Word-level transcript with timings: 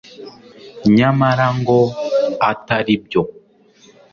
nyamara 0.95 1.47
ngo 1.59 1.79
atari 2.51 2.95
byo. 3.05 3.21